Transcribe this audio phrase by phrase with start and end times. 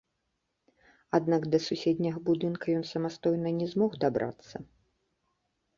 [1.17, 4.55] Аднак да суседняга будынка ён самастойна не змог дабрацца.